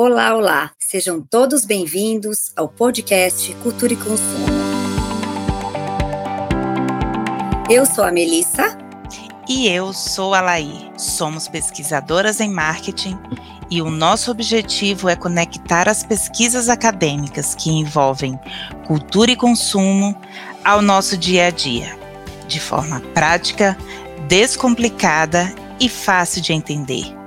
[0.00, 0.70] Olá, olá!
[0.78, 4.46] Sejam todos bem-vindos ao podcast Cultura e Consumo.
[7.68, 8.78] Eu sou a Melissa.
[9.48, 10.88] E eu sou a Laí.
[10.96, 13.18] Somos pesquisadoras em marketing
[13.68, 18.38] e o nosso objetivo é conectar as pesquisas acadêmicas que envolvem
[18.86, 20.16] cultura e consumo
[20.64, 21.98] ao nosso dia a dia,
[22.46, 23.76] de forma prática,
[24.28, 27.17] descomplicada e fácil de entender.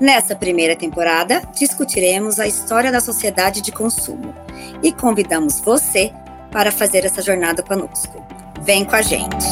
[0.00, 4.34] Nessa primeira temporada, discutiremos a história da sociedade de consumo
[4.82, 6.12] e convidamos você
[6.50, 8.24] para fazer essa jornada conosco.
[8.62, 9.44] Vem com a gente!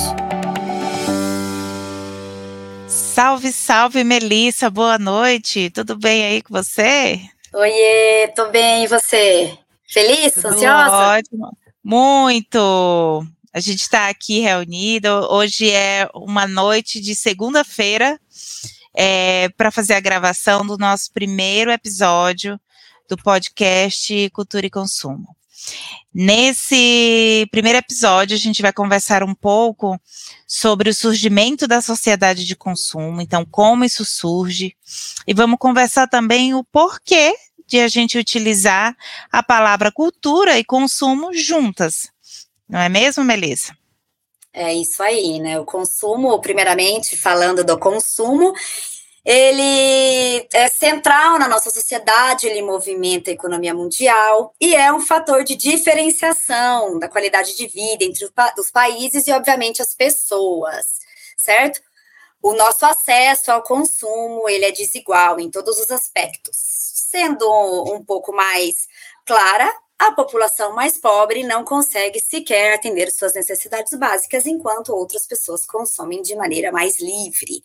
[2.88, 5.70] Salve, salve, Melissa, boa noite.
[5.70, 7.20] Tudo bem aí com você?
[7.52, 9.56] Oiê, tô bem, e você?
[9.86, 10.32] Feliz?
[10.32, 11.18] Tudo ansiosa?
[11.18, 11.56] Ótimo.
[11.84, 13.26] Muito!
[13.52, 15.08] A gente está aqui reunido.
[15.30, 18.18] Hoje é uma noite de segunda-feira,
[18.94, 22.60] é, para fazer a gravação do nosso primeiro episódio
[23.08, 25.36] do podcast Cultura e Consumo.
[26.14, 29.98] Nesse primeiro episódio, a gente vai conversar um pouco
[30.46, 34.76] sobre o surgimento da sociedade de consumo, então, como isso surge,
[35.26, 37.34] e vamos conversar também o porquê
[37.66, 38.94] de a gente utilizar
[39.30, 42.10] a palavra cultura e consumo juntas.
[42.68, 43.74] Não é mesmo, Melissa?
[44.54, 45.58] É isso aí, né?
[45.58, 48.52] O consumo, primeiramente, falando do consumo,
[49.24, 55.42] ele é central na nossa sociedade, ele movimenta a economia mundial e é um fator
[55.44, 60.98] de diferenciação da qualidade de vida entre os países e, obviamente, as pessoas,
[61.38, 61.80] certo?
[62.42, 66.56] O nosso acesso ao consumo, ele é desigual em todos os aspectos,
[67.10, 67.46] sendo
[67.94, 68.88] um pouco mais
[69.24, 69.72] clara
[70.08, 76.20] a população mais pobre não consegue sequer atender suas necessidades básicas, enquanto outras pessoas consomem
[76.22, 77.62] de maneira mais livre.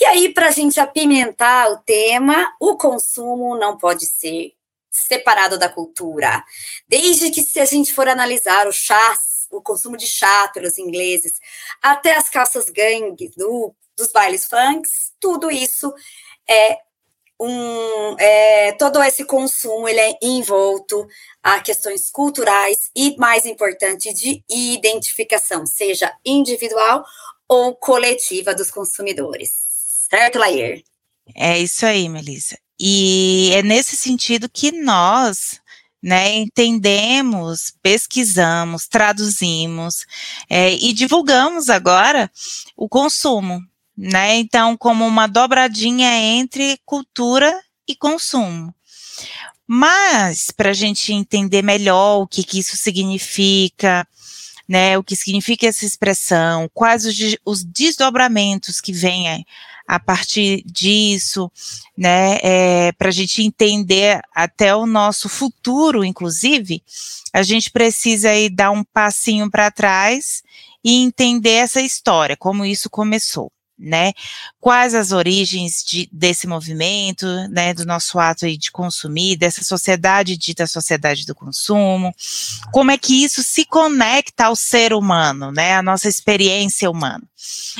[0.00, 4.54] E aí, para a gente apimentar o tema, o consumo não pode ser
[4.90, 6.42] separado da cultura.
[6.88, 9.18] Desde que, se a gente for analisar o chá,
[9.50, 11.34] o consumo de chá pelos ingleses,
[11.82, 15.92] até as calças gangue do, dos bailes funks, tudo isso
[16.48, 16.78] é
[17.40, 21.06] um, é, todo esse consumo ele é envolto
[21.42, 27.04] a questões culturais e, mais importante, de identificação, seja individual
[27.48, 29.50] ou coletiva dos consumidores.
[30.10, 30.82] Certo, Lair?
[31.34, 32.58] É isso aí, Melissa.
[32.80, 35.60] E é nesse sentido que nós,
[36.02, 40.06] né, entendemos, pesquisamos, traduzimos
[40.48, 42.30] é, e divulgamos agora
[42.76, 43.60] o consumo,
[43.98, 44.36] né?
[44.36, 47.52] Então, como uma dobradinha entre cultura
[47.86, 48.72] e consumo.
[49.66, 54.06] Mas, para a gente entender melhor o que, que isso significa,
[54.68, 59.44] né, o que significa essa expressão, quais os, os desdobramentos que vêm
[59.86, 61.50] a partir disso,
[61.96, 66.82] né, é, para a gente entender até o nosso futuro, inclusive,
[67.32, 70.42] a gente precisa aí dar um passinho para trás
[70.84, 74.12] e entender essa história, como isso começou né?
[74.60, 77.72] Quais as origens de, desse movimento, né?
[77.72, 82.14] Do nosso ato aí de consumir, dessa sociedade dita sociedade do consumo,
[82.72, 85.74] como é que isso se conecta ao ser humano, né?
[85.74, 87.22] A nossa experiência humana.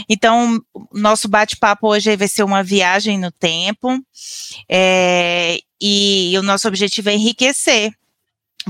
[0.09, 0.61] Então,
[0.93, 3.99] nosso bate-papo hoje vai ser uma viagem no tempo,
[4.69, 7.93] é, e, e o nosso objetivo é enriquecer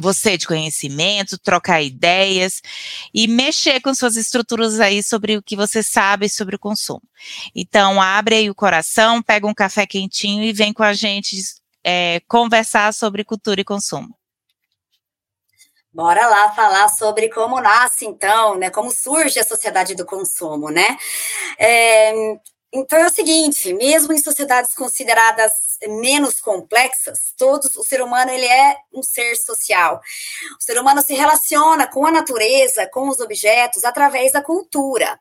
[0.00, 2.60] você de conhecimento, trocar ideias
[3.12, 7.02] e mexer com suas estruturas aí sobre o que você sabe sobre o consumo.
[7.54, 11.36] Então, abre aí o coração, pega um café quentinho e vem com a gente
[11.84, 14.16] é, conversar sobre cultura e consumo.
[15.92, 18.70] Bora lá falar sobre como nasce, então, né?
[18.70, 20.96] Como surge a sociedade do consumo, né?
[21.58, 22.12] É,
[22.72, 25.52] então é o seguinte, mesmo em sociedades consideradas
[25.86, 30.00] menos complexas, todos o ser humano ele é um ser social.
[30.60, 35.18] O ser humano se relaciona com a natureza, com os objetos através da cultura.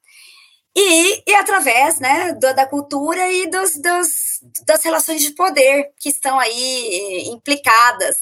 [0.75, 6.09] E, e através né, da, da cultura e dos, dos, das relações de poder que
[6.09, 8.15] estão aí eh, implicadas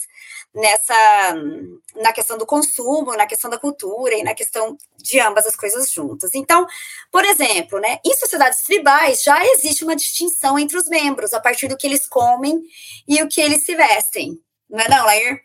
[0.56, 1.36] nessa
[1.96, 5.92] na questão do consumo, na questão da cultura e na questão de ambas as coisas
[5.92, 6.32] juntas.
[6.34, 6.66] Então,
[7.12, 11.68] por exemplo, né, em sociedades tribais já existe uma distinção entre os membros a partir
[11.68, 12.62] do que eles comem
[13.08, 14.40] e o que eles se vestem.
[14.70, 15.42] Não é não, Lair?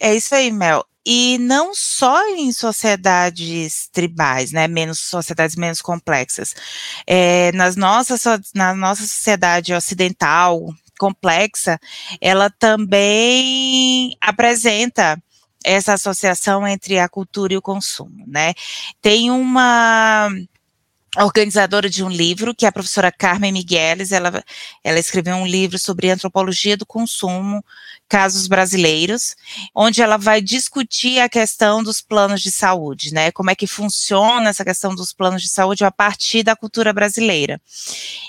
[0.00, 0.84] É isso aí, Mel.
[1.06, 6.54] E não só em sociedades tribais, né, menos sociedades menos complexas.
[7.06, 8.22] É, nas nossas,
[8.54, 10.60] na nossa sociedade ocidental,
[10.98, 11.78] complexa,
[12.20, 15.16] ela também apresenta
[15.64, 18.54] essa associação entre a cultura e o consumo, né?
[19.02, 20.28] Tem uma
[21.16, 24.44] organizadora de um livro, que é a professora Carmen Migueles, ela,
[24.84, 27.64] ela escreveu um livro sobre antropologia do consumo,
[28.08, 29.34] casos brasileiros,
[29.74, 34.50] onde ela vai discutir a questão dos planos de saúde, né, como é que funciona
[34.50, 37.60] essa questão dos planos de saúde a partir da cultura brasileira.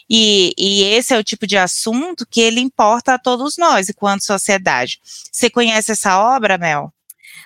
[0.09, 4.25] E, e esse é o tipo de assunto que ele importa a todos nós, enquanto
[4.25, 4.99] sociedade.
[5.31, 6.93] Você conhece essa obra, Mel?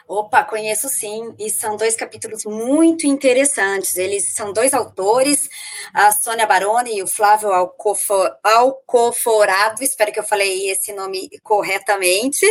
[0.08, 3.96] Opa, conheço sim, e são dois capítulos muito interessantes.
[3.96, 5.50] Eles são dois autores,
[5.94, 7.50] a Sônia Baroni e o Flávio
[8.44, 12.46] Alcoforado, espero que eu falei esse nome corretamente,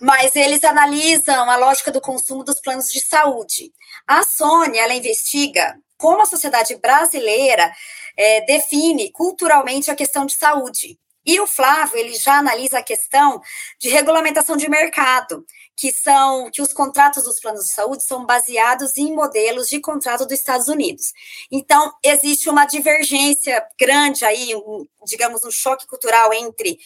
[0.00, 3.72] mas eles analisam a lógica do consumo dos planos de saúde.
[4.06, 7.72] A Sônia, ela investiga como a sociedade brasileira
[8.16, 10.98] é, define culturalmente a questão de saúde.
[11.24, 13.40] E o Flávio, ele já analisa a questão
[13.80, 15.44] de regulamentação de mercado
[15.76, 20.24] que são que os contratos dos planos de saúde são baseados em modelos de contrato
[20.24, 21.12] dos Estados Unidos.
[21.50, 26.78] Então, existe uma divergência grande aí, um, digamos, um choque cultural entre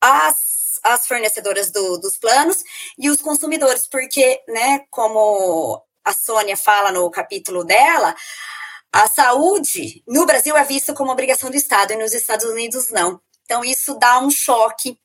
[0.00, 2.58] as, as fornecedoras do, dos planos
[2.98, 8.14] e os consumidores, porque, né, como a Sônia fala no capítulo dela,
[8.92, 13.20] a saúde no Brasil é vista como obrigação do Estado e nos Estados Unidos não.
[13.52, 14.98] Então, isso dá um choque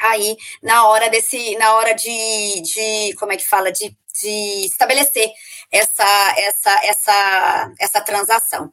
[0.00, 5.30] aí na hora desse, na hora de, de como é que fala, de, de estabelecer
[5.70, 8.72] essa, essa, essa, essa transação.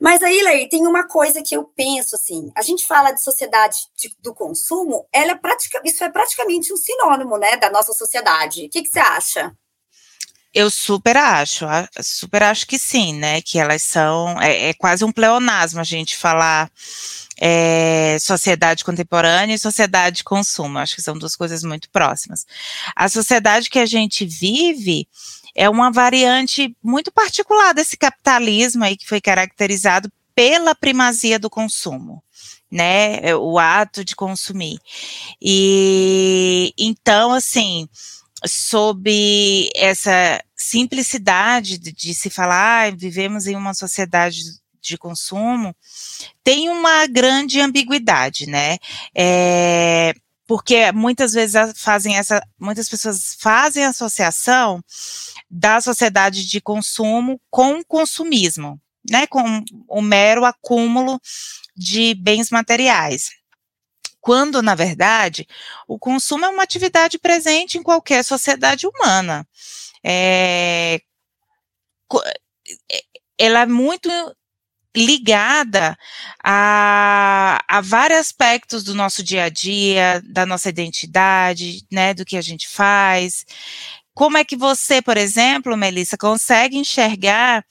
[0.00, 3.78] Mas aí, Leir, tem uma coisa que eu penso assim: a gente fala de sociedade
[3.96, 8.66] de, do consumo, ela é pratica, isso é praticamente um sinônimo, né, da nossa sociedade.
[8.66, 9.52] O que, que você acha?
[10.54, 11.66] Eu super acho,
[12.00, 13.42] super acho que sim, né?
[13.42, 16.70] Que elas são, é, é quase um pleonasmo a gente falar
[17.36, 20.78] é, sociedade contemporânea e sociedade de consumo.
[20.78, 22.46] Acho que são duas coisas muito próximas.
[22.94, 25.08] A sociedade que a gente vive
[25.56, 32.22] é uma variante muito particular desse capitalismo aí que foi caracterizado pela primazia do consumo.
[32.70, 34.80] Né, o ato de consumir.
[35.40, 37.88] E então, assim,
[38.46, 44.40] sob essa simplicidade de, de se falar, ah, vivemos em uma sociedade
[44.80, 45.74] de consumo,
[46.42, 48.76] tem uma grande ambiguidade, né?
[49.16, 50.12] É,
[50.46, 54.82] porque muitas vezes fazem essa, muitas pessoas fazem associação
[55.50, 58.78] da sociedade de consumo com o consumismo,
[59.10, 59.26] né?
[59.26, 61.18] Com o mero acúmulo
[61.74, 63.30] de bens materiais.
[64.24, 65.46] Quando, na verdade,
[65.86, 69.46] o consumo é uma atividade presente em qualquer sociedade humana.
[70.02, 70.98] É,
[72.90, 73.02] é
[73.38, 74.08] ela é muito
[74.96, 75.94] ligada
[76.42, 82.38] a, a vários aspectos do nosso dia a dia, da nossa identidade, né, do que
[82.38, 83.44] a gente faz.
[84.14, 87.62] Como é que você, por exemplo, Melissa, consegue enxergar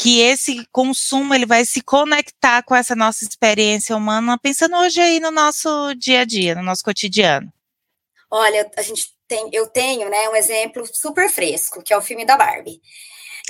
[0.00, 5.20] que esse consumo ele vai se conectar com essa nossa experiência humana, pensando hoje aí
[5.20, 7.52] no nosso dia a dia, no nosso cotidiano?
[8.30, 12.24] Olha, a gente tem, eu tenho, né, um exemplo super fresco, que é o filme
[12.24, 12.80] da Barbie.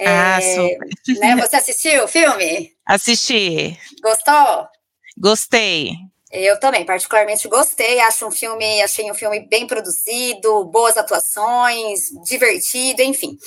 [0.00, 1.20] Ah, é, super.
[1.20, 2.72] Né, você assistiu o filme?
[2.84, 3.78] Assisti.
[4.02, 4.66] Gostou?
[5.16, 5.92] Gostei.
[6.32, 8.00] Eu também, particularmente gostei.
[8.00, 13.38] Acho um filme, achei um filme bem produzido, boas atuações, divertido, enfim.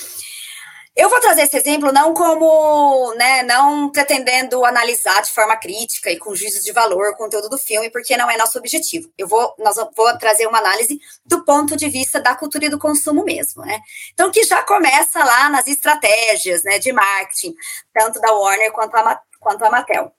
[0.95, 6.19] Eu vou trazer esse exemplo não como, né, não pretendendo analisar de forma crítica e
[6.19, 9.11] com juízo de valor o conteúdo do filme, porque não é nosso objetivo.
[9.17, 12.77] Eu vou, nós vou trazer uma análise do ponto de vista da cultura e do
[12.77, 13.79] consumo mesmo, né?
[14.13, 17.55] Então, que já começa lá nas estratégias, né, de marketing,
[17.91, 20.13] tanto da Warner quanto a, quanto a Mattel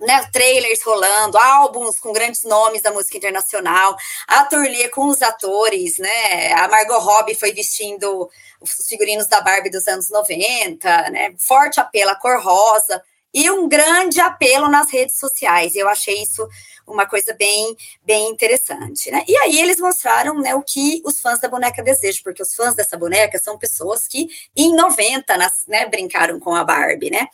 [0.00, 3.96] né, trailers rolando, álbuns com grandes nomes da música internacional,
[4.26, 6.52] a turnê com os atores, né?
[6.54, 8.28] A Margot Robbie foi vestindo
[8.60, 11.34] os figurinos da Barbie dos anos 90, né?
[11.38, 13.02] Forte apelo à cor rosa
[13.34, 15.74] e um grande apelo nas redes sociais.
[15.74, 16.46] Eu achei isso
[16.86, 19.24] uma coisa bem, bem interessante, né?
[19.26, 22.74] E aí eles mostraram, né, o que os fãs da boneca desejam, porque os fãs
[22.74, 27.28] dessa boneca são pessoas que em 90, nas, né, brincaram com a Barbie, né?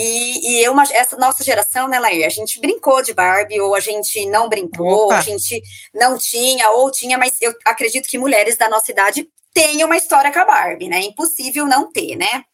[0.00, 3.80] E, e eu, essa nossa geração, né, Lair, a gente brincou de Barbie, ou a
[3.80, 5.18] gente não brincou, Opa.
[5.18, 5.60] a gente
[5.92, 10.32] não tinha, ou tinha, mas eu acredito que mulheres da nossa idade têm uma história
[10.32, 10.98] com a Barbie, né?
[10.98, 12.44] É impossível não ter, né?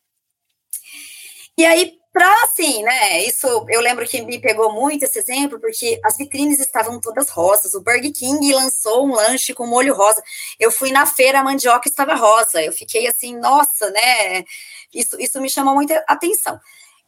[1.59, 3.23] E aí, para assim, né?
[3.25, 7.75] Isso eu lembro que me pegou muito esse exemplo, porque as vitrines estavam todas rosas.
[7.75, 10.23] O Burger King lançou um lanche com molho rosa.
[10.59, 12.63] Eu fui na feira, a mandioca estava rosa.
[12.63, 14.45] Eu fiquei assim, nossa, né?
[14.95, 16.59] Isso, isso me chamou muita atenção.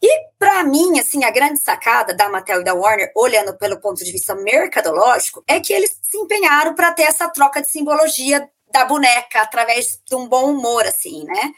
[0.01, 4.03] E, para mim, assim, a grande sacada da Mattel e da Warner, olhando pelo ponto
[4.03, 8.85] de vista mercadológico, é que eles se empenharam para ter essa troca de simbologia da
[8.85, 11.51] boneca através de um bom humor, assim, né?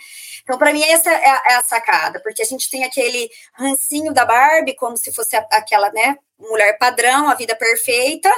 [0.44, 4.14] Então, para mim, essa é a, é a, sacada, porque a gente tem aquele rancinho
[4.14, 8.32] da Barbie, como se fosse a, aquela, né, mulher padrão, a vida perfeita,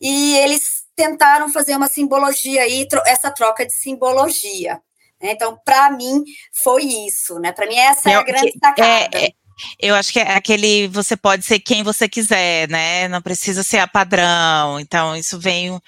[0.00, 4.80] e eles tentaram fazer uma simbologia aí, tro essa troca de simbologia.
[5.22, 5.32] Né?
[5.32, 7.52] Então, para mim, foi isso, né?
[7.52, 8.88] Para mim, essa é, é a grande sacada.
[9.18, 9.32] É, é,
[9.78, 13.08] eu acho que é aquele você pode ser quem você quiser, né?
[13.08, 14.80] Não precisa ser a padrão.
[14.80, 15.80] Então, isso vem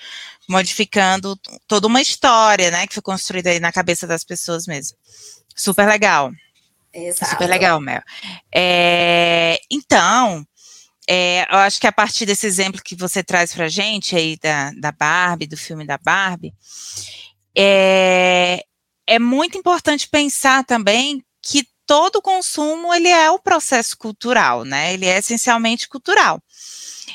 [0.48, 2.86] modificando toda uma história, né?
[2.86, 4.96] Que foi construída aí na cabeça das pessoas mesmo.
[5.54, 6.30] Super legal.
[6.92, 7.32] Exato.
[7.32, 8.02] Super legal, Mel.
[8.54, 10.46] É, então,
[11.08, 14.70] é, eu acho que a partir desse exemplo que você traz pra gente aí da,
[14.72, 16.52] da Barbie, do filme da Barbie,
[17.56, 18.62] é,
[19.06, 24.94] é muito importante pensar também que todo consumo ele é o processo cultural, né?
[24.94, 26.40] Ele é essencialmente cultural.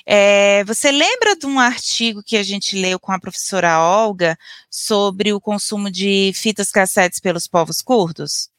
[0.06, 4.38] É, você lembra de um artigo que a gente leu com a professora Olga
[4.70, 8.50] sobre o consumo de fitas cassetes pelos povos curdos?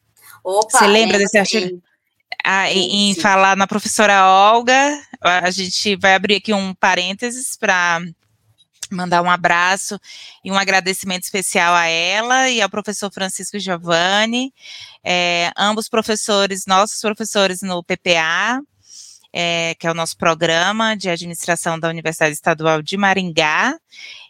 [0.43, 1.83] Opa, você lembra desse artigo?
[2.45, 8.01] Ah, em, em falar na professora Olga, a gente vai abrir aqui um parênteses para
[8.95, 9.99] mandar um abraço
[10.45, 14.53] e um agradecimento especial a ela e ao professor Francisco Giovanni,
[15.05, 18.61] é, ambos professores, nossos professores no PPA,
[19.33, 23.79] é, que é o nosso programa de administração da Universidade Estadual de Maringá,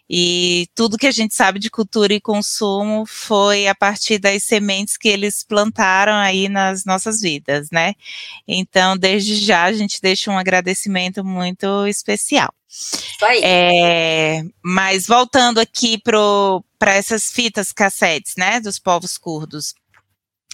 [0.09, 4.97] e tudo que a gente sabe de cultura e consumo foi a partir das sementes
[4.97, 7.93] que eles plantaram aí nas nossas vidas, né?
[8.47, 12.51] Então, desde já, a gente deixa um agradecimento muito especial.
[13.43, 19.73] É, mas voltando aqui para essas fitas cassetes, né, dos povos curdos,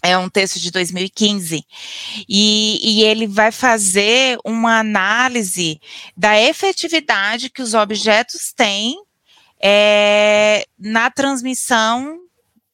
[0.03, 1.65] é um texto de 2015,
[2.29, 5.79] e, e, ele vai fazer uma análise
[6.15, 9.04] da efetividade que os objetos têm
[9.61, 12.19] é, na transmissão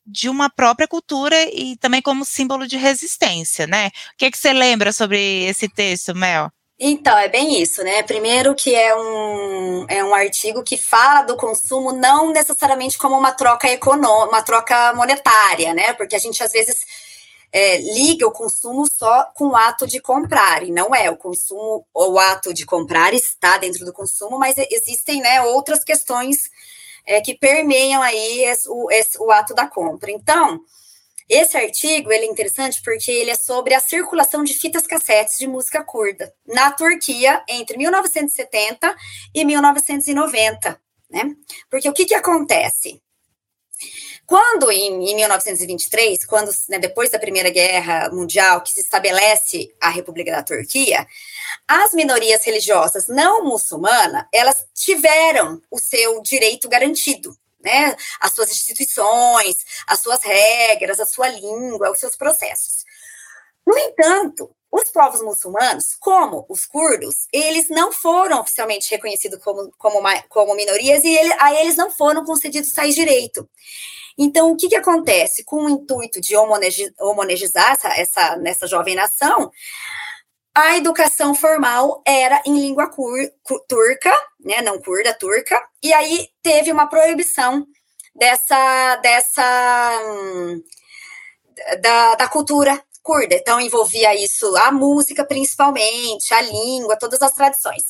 [0.05, 3.87] de uma própria cultura e também como símbolo de resistência, né?
[4.13, 6.51] O que, é que você lembra sobre esse texto, Mel?
[6.83, 8.01] Então, é bem isso, né?
[8.01, 13.31] Primeiro que é um, é um artigo que fala do consumo não necessariamente como uma
[13.31, 15.93] troca econômica, uma troca monetária, né?
[15.93, 16.83] Porque a gente às vezes
[17.51, 21.09] é, liga o consumo só com o ato de comprar, e não é.
[21.09, 26.49] O consumo, o ato de comprar está dentro do consumo, mas existem né, outras questões
[27.05, 30.11] é, que permeiam aí esse, o, esse, o ato da compra.
[30.11, 30.61] Então,
[31.27, 35.47] esse artigo ele é interessante porque ele é sobre a circulação de fitas cassetes de
[35.47, 38.95] música curda na Turquia entre 1970
[39.33, 41.35] e 1990, né?
[41.69, 43.01] Porque o que, que acontece?
[44.31, 49.89] Quando, em, em 1923, quando, né, depois da Primeira Guerra Mundial, que se estabelece a
[49.89, 51.05] República da Turquia,
[51.67, 57.93] as minorias religiosas não muçulmanas, elas tiveram o seu direito garantido, né?
[58.21, 62.80] As suas instituições, as suas regras, a sua língua, os seus processos.
[63.65, 69.99] No entanto, os povos muçulmanos, como os curdos, eles não foram oficialmente reconhecidos como, como,
[70.29, 73.49] como minorias e ele, a eles não foram concedidos tais direito.
[74.17, 75.43] Então, o que, que acontece?
[75.43, 79.51] Com o intuito de homogeneizar essa, essa, nessa jovem nação,
[80.55, 83.17] a educação formal era em língua cur,
[83.67, 87.65] turca, né, não curda, turca, e aí teve uma proibição
[88.13, 90.61] dessa, dessa hum,
[91.81, 93.35] da, da cultura curda.
[93.35, 97.83] Então, envolvia isso, a música principalmente, a língua, todas as tradições.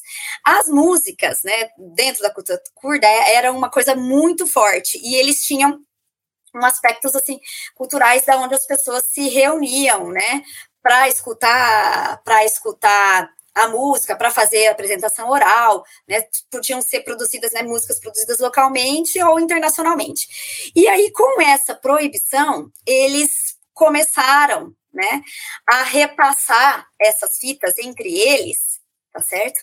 [0.46, 5.80] As músicas, né, dentro da cultura curda, era uma coisa muito forte, e eles tinham
[6.53, 7.39] um aspectos assim
[7.75, 10.44] culturais da onde as pessoas se reuniam, né,
[10.82, 17.51] para escutar, para escutar a música, para fazer a apresentação oral, né, podiam ser produzidas,
[17.51, 20.72] né, músicas produzidas localmente ou internacionalmente.
[20.75, 25.22] E aí com essa proibição, eles começaram, né,
[25.68, 28.80] a repassar essas fitas entre eles,
[29.14, 29.60] tá certo?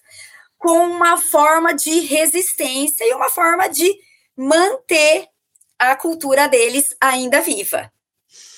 [0.56, 3.92] Com uma forma de resistência e uma forma de
[4.36, 5.28] manter
[5.78, 7.92] a cultura deles ainda viva.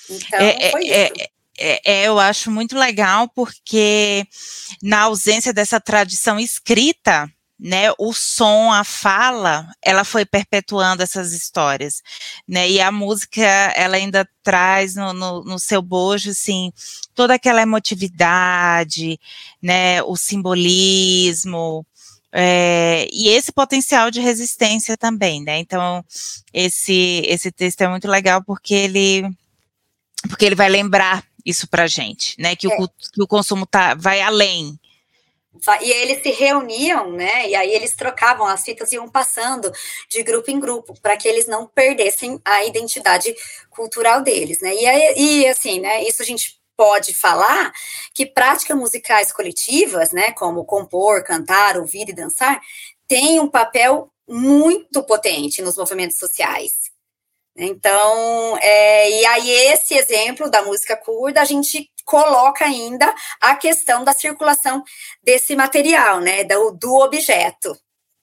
[0.09, 1.13] Então, é, foi é, isso.
[1.59, 4.25] É, é, eu acho muito legal porque
[4.81, 12.01] na ausência dessa tradição escrita, né, o som, a fala, ela foi perpetuando essas histórias,
[12.47, 16.73] né, e a música, ela ainda traz no, no, no, seu bojo, assim,
[17.13, 19.19] toda aquela emotividade,
[19.61, 21.85] né, o simbolismo,
[22.31, 25.59] é, e esse potencial de resistência também, né?
[25.59, 26.03] Então,
[26.53, 29.29] esse, esse texto é muito legal porque ele,
[30.29, 32.55] porque ele vai lembrar isso pra gente, né?
[32.55, 32.77] Que, é.
[32.77, 34.79] o, que o consumo tá, vai além
[35.81, 37.49] e eles se reuniam, né?
[37.49, 39.71] E aí eles trocavam as fitas e iam passando
[40.09, 43.35] de grupo em grupo para que eles não perdessem a identidade
[43.69, 44.73] cultural deles, né?
[44.73, 46.03] E, aí, e assim, né?
[46.03, 47.71] Isso a gente pode falar
[48.13, 50.31] que práticas musicais coletivas, né?
[50.31, 52.59] Como compor, cantar, ouvir e dançar,
[53.07, 56.90] tem um papel muito potente nos movimentos sociais.
[57.55, 64.03] Então, é, e aí esse exemplo da música curda, a gente coloca ainda a questão
[64.03, 64.83] da circulação
[65.23, 67.77] desse material, né, do, do objeto,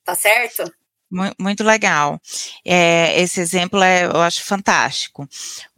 [0.05, 0.65] tá certo?
[1.11, 2.21] Muito legal.
[2.65, 5.27] É, esse exemplo é, eu acho fantástico.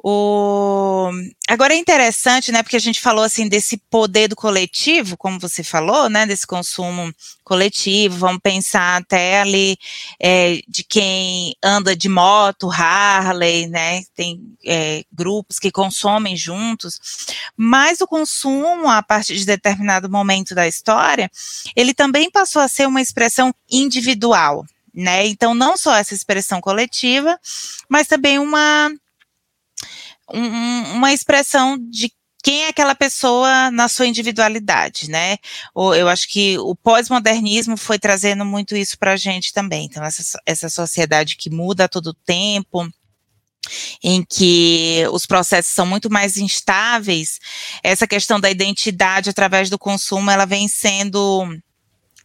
[0.02, 1.10] O...
[1.46, 5.62] Agora é interessante, né, porque a gente falou assim desse poder do coletivo, como você
[5.62, 8.18] falou, né, desse consumo coletivo.
[8.18, 9.76] Vamos pensar até ali
[10.18, 16.99] é, de quem anda de moto, Harley, né, tem é, grupos que consomem juntos.
[17.56, 21.30] Mas o consumo, a partir de determinado momento da história,
[21.76, 25.26] ele também passou a ser uma expressão individual né?
[25.26, 27.38] Então, não só essa expressão coletiva,
[27.88, 28.90] mas também uma,
[30.32, 35.37] um, uma expressão de quem é aquela pessoa na sua individualidade, né?
[35.75, 39.85] Eu acho que o pós-modernismo foi trazendo muito isso para a gente também.
[39.85, 42.88] Então, essa, essa sociedade que muda a todo tempo,
[44.02, 47.38] em que os processos são muito mais instáveis,
[47.82, 51.47] essa questão da identidade através do consumo, ela vem sendo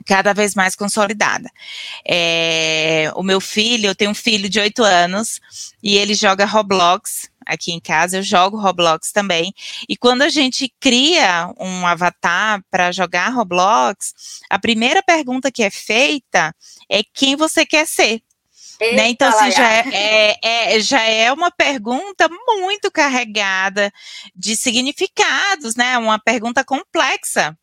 [0.05, 1.49] cada vez mais consolidada.
[2.07, 5.39] É, o meu filho, eu tenho um filho de 8 anos
[5.81, 9.53] e ele joga Roblox aqui em casa, eu jogo Roblox também.
[9.87, 15.69] E quando a gente cria um avatar para jogar Roblox, a primeira pergunta que é
[15.69, 16.53] feita
[16.89, 18.21] é quem você quer ser.
[18.79, 19.07] Eita, né?
[19.07, 22.27] Então, assim, já é, é, é, já é uma pergunta
[22.59, 23.91] muito carregada
[24.35, 25.97] de significados, né?
[25.97, 27.57] Uma pergunta complexa.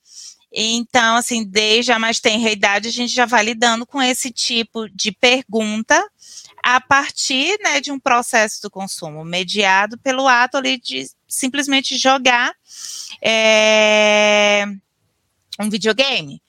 [0.52, 4.88] Então, assim, desde a mais tenra idade, a gente já vai lidando com esse tipo
[4.90, 5.98] de pergunta
[6.62, 12.54] a partir né, de um processo do consumo mediado pelo ato ali de simplesmente jogar
[13.22, 14.64] é,
[15.58, 16.42] um videogame.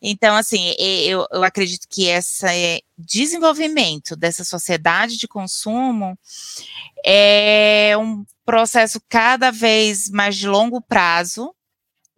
[0.00, 6.18] Então, assim, eu, eu acredito que esse é, desenvolvimento dessa sociedade de consumo
[7.04, 11.54] é um processo cada vez mais de longo prazo,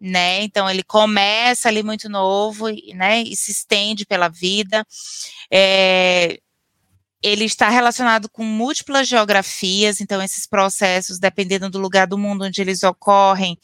[0.03, 0.43] né?
[0.43, 3.21] Então ele começa ali muito novo, né?
[3.21, 4.85] E se estende pela vida.
[5.51, 6.39] É,
[7.23, 12.61] ele está relacionado com múltiplas geografias, então esses processos, dependendo do lugar do mundo onde
[12.61, 13.57] eles ocorrem,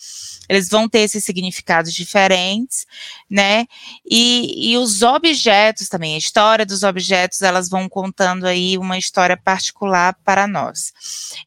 [0.48, 2.86] eles vão ter esses significados diferentes,
[3.30, 3.66] né?
[4.10, 9.36] E, e os objetos também, a história dos objetos, elas vão contando aí uma história
[9.36, 10.94] particular para nós.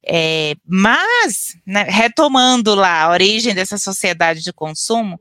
[0.07, 5.18] É, mas, né, retomando lá a origem dessa sociedade de consumo,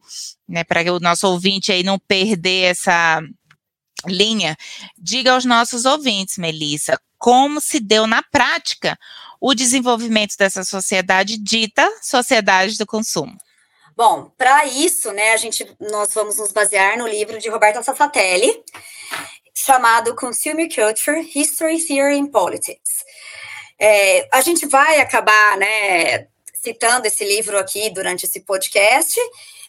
[0.47, 3.21] né, para o nosso ouvinte aí não perder essa
[4.07, 4.55] linha,
[4.97, 8.97] diga aos nossos ouvintes, Melissa, como se deu na prática
[9.39, 13.35] o desenvolvimento dessa sociedade dita sociedade do consumo.
[13.95, 18.63] Bom, para isso, né, a gente nós vamos nos basear no livro de Roberta Safatelli,
[19.53, 23.03] chamado Consumer Culture: History, Theory and Politics.
[23.79, 26.27] É, a gente vai acabar, né,
[26.63, 29.19] citando esse livro aqui durante esse podcast,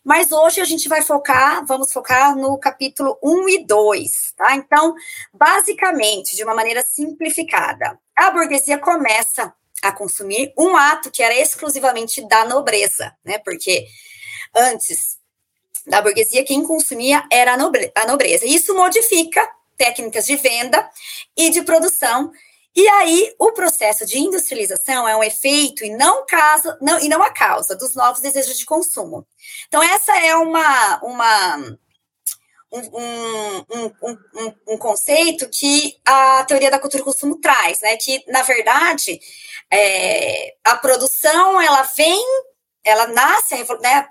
[0.05, 4.55] mas hoje a gente vai focar, vamos focar no capítulo 1 e 2, tá?
[4.57, 4.95] Então,
[5.33, 12.27] basicamente, de uma maneira simplificada, a burguesia começa a consumir um ato que era exclusivamente
[12.29, 13.39] da nobreza, né?
[13.39, 13.87] Porque
[14.55, 15.19] antes
[15.87, 18.47] da burguesia, quem consumia era a nobreza.
[18.47, 20.89] Isso modifica técnicas de venda
[21.37, 22.31] e de produção
[22.75, 27.23] e aí, o processo de industrialização é um efeito e não, causa, não, e não
[27.23, 29.27] a causa dos novos desejos de consumo.
[29.69, 31.57] Então, essa é uma, uma,
[32.73, 37.95] um, um, um, um, conceito que a teoria da cultura e consumo traz, né?
[37.99, 39.21] Que, na verdade,
[39.71, 42.25] é, a produção, ela vem,
[42.83, 44.09] ela nasce, né?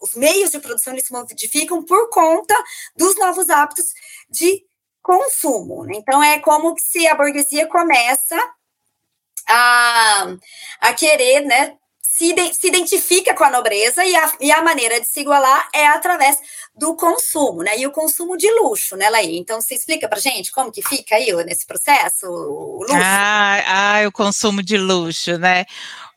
[0.00, 2.56] Os meios de produção eles se modificam por conta
[2.96, 3.92] dos novos hábitos
[4.28, 4.64] de
[5.02, 5.84] consumo.
[5.84, 5.94] Né?
[5.96, 8.36] Então, é como se a burguesia começa
[9.48, 10.36] a,
[10.80, 15.06] a querer, né, se, se identifica com a nobreza e a, e a maneira de
[15.06, 16.38] se igualar é através
[16.74, 17.78] do consumo, né?
[17.78, 19.36] E o consumo de luxo, né, Laí?
[19.36, 22.94] Então, você explica pra gente como que fica aí nesse processo, o luxo?
[22.94, 25.66] Ah, ah o consumo de luxo, né?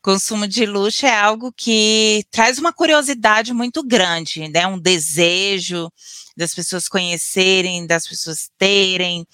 [0.03, 4.67] consumo de luxo é algo que traz uma curiosidade muito grande, né?
[4.67, 5.89] Um desejo
[6.35, 9.25] das pessoas conhecerem, das pessoas terem,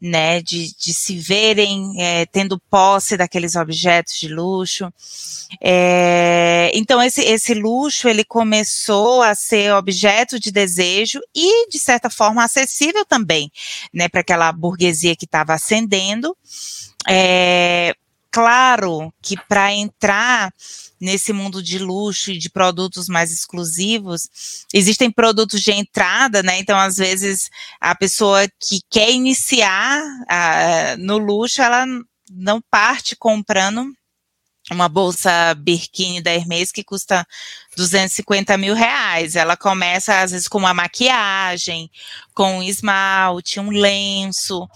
[0.00, 0.40] né?
[0.40, 4.92] De, de se verem é, tendo posse daqueles objetos de luxo.
[5.60, 12.08] É, então, esse, esse luxo, ele começou a ser objeto de desejo e, de certa
[12.08, 13.50] forma, acessível também,
[13.92, 14.08] né?
[14.08, 16.36] Para aquela burguesia que estava ascendendo.
[17.08, 17.94] É,
[18.34, 20.52] claro que para entrar
[21.00, 24.28] nesse mundo de luxo e de produtos mais exclusivos,
[24.74, 26.58] existem produtos de entrada, né?
[26.58, 27.48] Então, às vezes,
[27.80, 31.86] a pessoa que quer iniciar uh, no luxo, ela
[32.28, 33.86] não parte comprando
[34.68, 37.24] uma bolsa Birkin da Hermes que custa
[37.76, 39.36] 250 mil reais.
[39.36, 41.88] Ela começa, às vezes, com uma maquiagem,
[42.34, 44.66] com um esmalte, um lenço,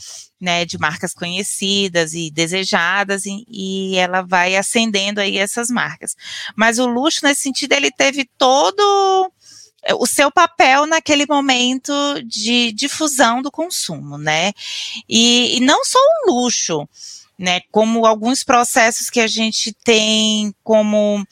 [0.40, 6.14] né, de marcas conhecidas e desejadas, e, e ela vai acendendo aí essas marcas.
[6.55, 9.33] Mas o luxo, nesse sentido, ele teve todo
[9.94, 11.92] o seu papel naquele momento
[12.24, 14.53] de difusão do consumo, né?
[15.09, 16.88] E, e não só o luxo,
[17.38, 17.61] né?
[17.70, 21.24] Como alguns processos que a gente tem, como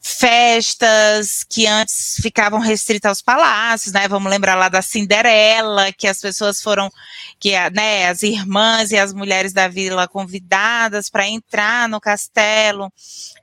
[0.00, 4.08] festas que antes ficavam restritas aos palácios, né?
[4.08, 6.90] Vamos lembrar lá da Cinderela, que as pessoas foram,
[7.38, 12.90] que né, as irmãs e as mulheres da vila convidadas para entrar no castelo.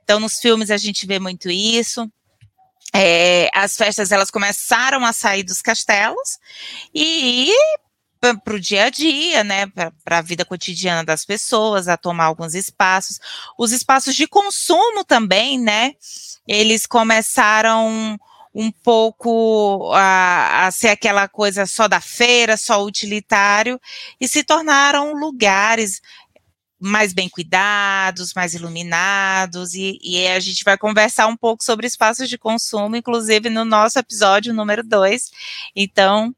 [0.03, 2.09] Então, nos filmes a gente vê muito isso.
[2.91, 6.39] É, as festas elas começaram a sair dos castelos
[6.91, 7.53] e
[8.19, 9.67] para o dia a dia, né,
[10.03, 13.19] para a vida cotidiana das pessoas, a tomar alguns espaços.
[13.57, 15.93] Os espaços de consumo também, né,
[16.47, 18.19] eles começaram
[18.53, 23.79] um pouco a, a, ser aquela coisa só da feira, só utilitário,
[24.19, 26.01] e se tornaram lugares
[26.79, 32.29] mais bem cuidados, mais iluminados, e, e a gente vai conversar um pouco sobre espaços
[32.29, 35.29] de consumo, inclusive no nosso episódio número 2.
[35.75, 36.33] Então,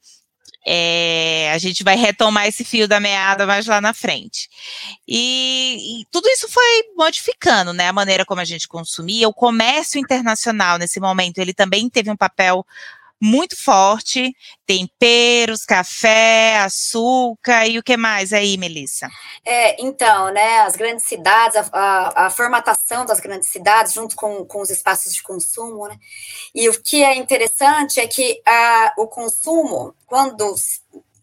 [0.66, 4.50] é, a gente vai retomar esse fio da meada mais lá na frente.
[5.08, 7.88] E, e, tudo isso foi modificando, né?
[7.88, 9.28] A maneira como a gente consumia.
[9.28, 12.66] O comércio internacional, nesse momento, ele também teve um papel
[13.22, 14.34] muito forte,
[14.66, 19.08] temperos, café, açúcar e o que mais aí, Melissa?
[19.46, 24.44] É, então, né, as grandes cidades, a, a, a, formatação das grandes cidades junto com,
[24.46, 25.98] com os espaços de consumo, né,
[26.56, 30.56] e o que é interessante é que a, o consumo, quando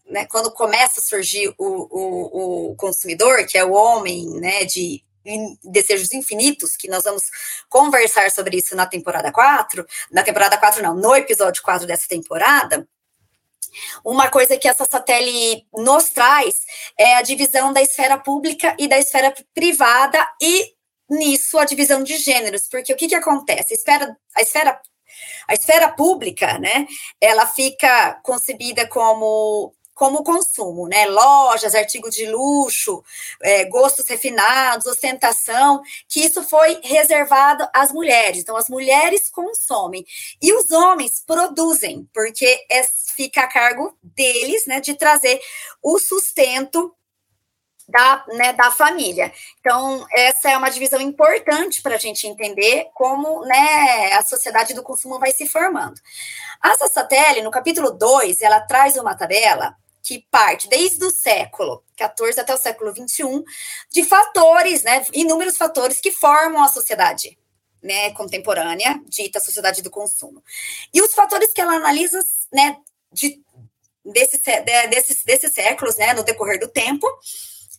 [0.09, 5.05] né, quando começa a surgir o, o, o, consumidor, que é o homem, né, de
[5.65, 7.25] desejos infinitos, que nós vamos
[7.69, 12.87] conversar sobre isso na temporada 4, na temporada 4 não, no episódio 4 dessa temporada,
[14.05, 16.65] uma coisa que essa satélite nos traz
[16.99, 20.73] é a divisão da esfera pública e da esfera privada e
[21.11, 23.73] nisso a divisão de gêneros, porque o que, que acontece?
[23.73, 24.81] A esfera, a esfera
[25.49, 26.87] a esfera pública, né,
[27.21, 31.07] ela fica concebida como como consumo, né?
[31.07, 33.03] Lojas, artigos de luxo,
[33.43, 38.43] é, gostos refinados, ostentação, que isso foi reservado às mulheres.
[38.43, 40.07] Então, as mulheres consomem
[40.41, 42.85] e os homens produzem, porque é,
[43.17, 45.41] fica a cargo deles, né, de trazer
[45.83, 46.95] o sustento
[47.89, 49.33] da, né, da família.
[49.59, 54.83] Então, essa é uma divisão importante para a gente entender como né, a sociedade do
[54.85, 56.01] consumo vai se formando.
[56.61, 62.41] A Sassatelli, no capítulo 2, ela traz uma tabela que parte desde o século XIV
[62.41, 63.45] até o século XXI
[63.91, 67.39] de fatores, né, inúmeros fatores que formam a sociedade
[67.83, 70.43] né, contemporânea, dita sociedade do consumo.
[70.93, 72.21] E os fatores que ela analisa,
[72.53, 72.79] né,
[73.13, 73.43] de,
[74.05, 74.27] de,
[74.89, 77.07] desses, desses séculos, né, no decorrer do tempo,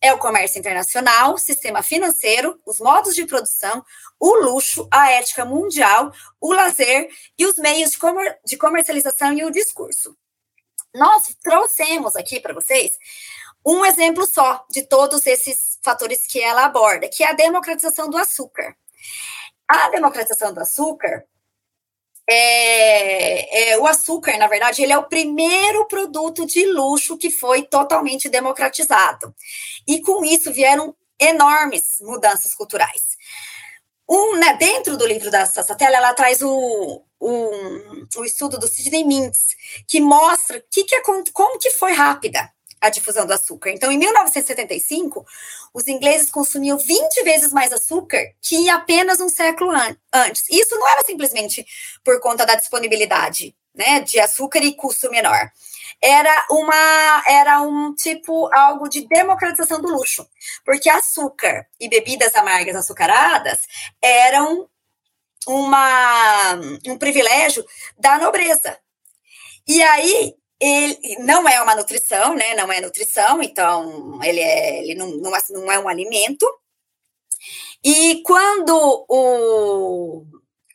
[0.02, 3.84] é o comércio internacional, sistema financeiro, os modos de produção,
[4.20, 9.44] o luxo, a ética mundial, o lazer e os meios de, comer, de comercialização e
[9.44, 10.16] o discurso.
[10.94, 12.98] Nós trouxemos aqui para vocês
[13.66, 18.18] um exemplo só de todos esses fatores que ela aborda, que é a democratização do
[18.18, 18.76] açúcar.
[19.68, 21.26] A democratização do açúcar
[22.32, 27.64] é, é, o açúcar, na verdade, ele é o primeiro produto de luxo que foi
[27.64, 29.34] totalmente democratizado.
[29.88, 33.18] E com isso vieram enormes mudanças culturais.
[34.08, 39.56] Um, né, dentro do livro da Sassatella, ela traz o, um estudo do Sidney Mintz,
[39.88, 41.02] que mostra que que,
[41.34, 42.50] como que foi rápida
[42.82, 43.72] a difusão do açúcar.
[43.72, 45.26] Então, em 1975,
[45.74, 50.44] os ingleses consumiam 20 vezes mais açúcar que apenas um século an antes.
[50.50, 51.66] Isso não era simplesmente
[52.04, 55.52] por conta da disponibilidade né, de açúcar e custo menor.
[56.02, 60.26] era uma era um tipo algo de democratização do luxo,
[60.66, 63.60] porque açúcar e bebidas amargas açucaradas
[64.02, 64.70] eram
[65.48, 66.54] uma,
[66.88, 67.66] um privilégio
[67.98, 68.78] da nobreza.
[69.68, 72.54] E aí ele não é uma nutrição, né?
[72.56, 76.46] Não é nutrição, então ele, é, ele não, não, é, não é um alimento.
[77.84, 80.26] E quando o,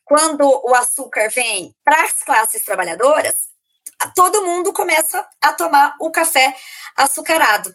[0.05, 3.35] quando o açúcar vem para as classes trabalhadoras,
[4.15, 6.57] todo mundo começa a tomar o café
[6.97, 7.75] açucarado.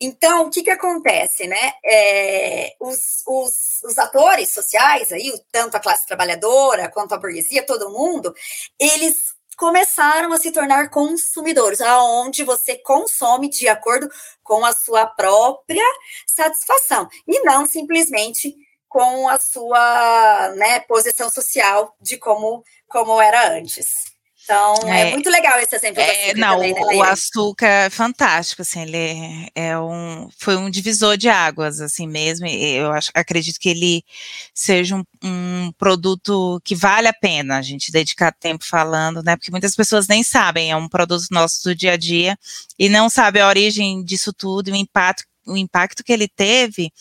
[0.00, 1.74] Então, o que, que acontece, né?
[1.84, 7.90] É, os, os, os, atores sociais, aí, tanto a classe trabalhadora quanto a burguesia, todo
[7.90, 8.34] mundo,
[8.78, 14.08] eles começaram a se tornar consumidores, aonde você consome de acordo
[14.42, 15.84] com a sua própria
[16.26, 18.56] satisfação, e não simplesmente
[18.88, 24.09] com a sua né, posição social de como, como era antes.
[24.50, 28.62] Então, é, é, muito legal esse exemplo é, Não, também, né, o açúcar é fantástico,
[28.62, 33.68] assim, ele é, um, foi um divisor de águas, assim mesmo, eu acho, acredito que
[33.68, 34.04] ele
[34.52, 39.52] seja um, um, produto que vale a pena a gente dedicar tempo falando, né, porque
[39.52, 42.36] muitas pessoas nem sabem, é um produto nosso do dia a dia,
[42.76, 46.92] e não sabem a origem disso tudo e o impacto o impacto que ele teve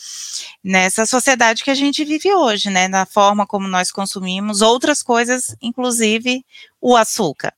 [0.63, 2.87] nessa sociedade que a gente vive hoje, né?
[2.87, 6.43] Na forma como nós consumimos outras coisas, inclusive
[6.81, 7.53] o açúcar.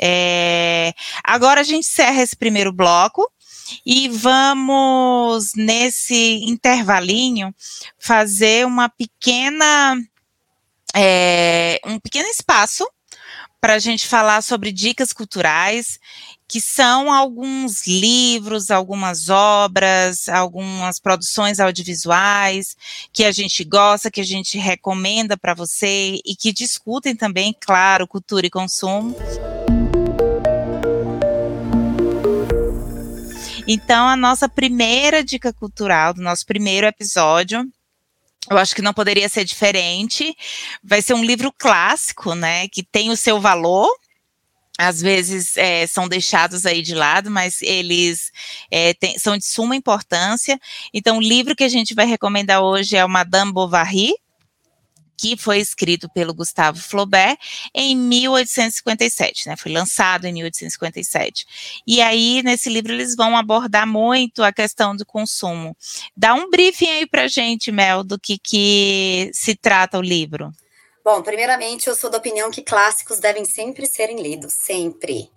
[0.00, 0.92] É,
[1.24, 3.30] agora a gente encerra esse primeiro bloco
[3.84, 7.54] e vamos, nesse intervalinho,
[7.98, 9.96] fazer uma pequena.
[10.94, 12.88] É, um pequeno espaço
[13.60, 15.98] para a gente falar sobre dicas culturais
[16.48, 22.74] que são alguns livros, algumas obras, algumas produções audiovisuais
[23.12, 28.08] que a gente gosta, que a gente recomenda para você e que discutem também, claro,
[28.08, 29.14] cultura e consumo.
[33.66, 37.70] Então, a nossa primeira dica cultural do nosso primeiro episódio
[38.50, 40.34] eu acho que não poderia ser diferente.
[40.82, 42.66] Vai ser um livro clássico, né?
[42.68, 43.90] Que tem o seu valor,
[44.78, 48.30] às vezes é, são deixados aí de lado, mas eles
[48.70, 50.58] é, tem, são de suma importância.
[50.94, 54.14] Então, o livro que a gente vai recomendar hoje é o Madame Bovary,
[55.16, 57.36] que foi escrito pelo Gustavo Flaubert
[57.74, 59.56] em 1857, né?
[59.56, 61.82] Foi lançado em 1857.
[61.84, 65.76] E aí, nesse livro, eles vão abordar muito a questão do consumo.
[66.16, 70.52] Dá um briefing aí pra gente, Mel, do que, que se trata o livro.
[71.10, 75.30] Bom, primeiramente, eu sou da opinião que clássicos devem sempre serem lidos, sempre.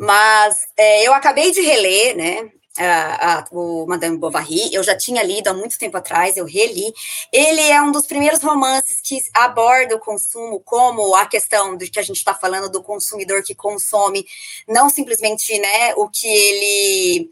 [0.00, 2.50] Mas é, eu acabei de reler, né?
[2.76, 6.92] A, a, o Madame Bovary, eu já tinha lido há muito tempo atrás, eu reli.
[7.32, 12.00] Ele é um dos primeiros romances que aborda o consumo como a questão de que
[12.00, 14.26] a gente está falando do consumidor que consome,
[14.66, 17.30] não simplesmente né, o que ele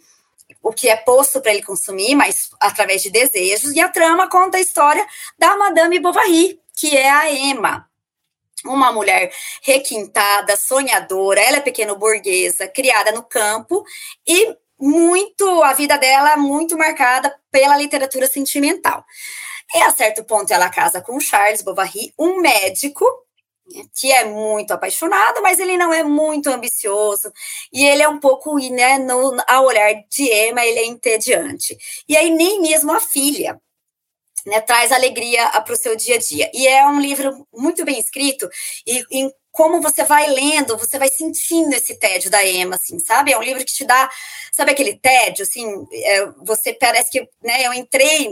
[0.62, 3.72] o que é posto para ele consumir, mas através de desejos.
[3.72, 5.04] E a trama conta a história
[5.36, 7.88] da Madame Bovary, que é a Emma.
[8.64, 9.30] Uma mulher
[9.62, 13.84] requintada, sonhadora, ela é pequeno burguesa, criada no campo
[14.26, 19.04] e muito, a vida dela é muito marcada pela literatura sentimental.
[19.74, 23.04] E a certo ponto ela casa com Charles Bovary, um médico
[23.72, 27.32] né, que é muito apaixonado, mas ele não é muito ambicioso,
[27.72, 31.76] e ele é um pouco, né, no, ao olhar de Emma, ele é entediante.
[32.08, 33.60] E aí nem mesmo a filha
[34.46, 36.50] né, traz alegria para o seu dia a dia.
[36.52, 38.48] E é um livro muito bem escrito,
[38.86, 39.04] e
[39.54, 43.30] como você vai lendo, você vai sentindo esse tédio da Emma, assim, sabe?
[43.30, 44.10] É um livro que te dá,
[44.52, 48.30] sabe aquele tédio, assim, é, você parece que, né, eu entrei